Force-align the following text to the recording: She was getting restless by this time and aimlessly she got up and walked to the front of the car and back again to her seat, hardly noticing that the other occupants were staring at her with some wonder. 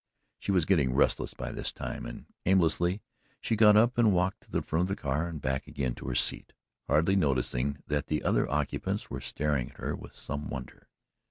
She 0.39 0.51
was 0.51 0.65
getting 0.65 0.95
restless 0.95 1.35
by 1.35 1.51
this 1.51 1.71
time 1.71 2.07
and 2.07 2.25
aimlessly 2.47 3.03
she 3.39 3.55
got 3.55 3.77
up 3.77 3.99
and 3.99 4.11
walked 4.11 4.41
to 4.41 4.51
the 4.51 4.63
front 4.63 4.81
of 4.81 4.87
the 4.87 4.95
car 4.99 5.27
and 5.27 5.39
back 5.39 5.67
again 5.67 5.93
to 5.93 6.07
her 6.07 6.15
seat, 6.15 6.53
hardly 6.87 7.15
noticing 7.15 7.83
that 7.85 8.07
the 8.07 8.23
other 8.23 8.49
occupants 8.49 9.11
were 9.11 9.21
staring 9.21 9.69
at 9.69 9.77
her 9.77 9.95
with 9.95 10.15
some 10.15 10.49
wonder. 10.49 10.87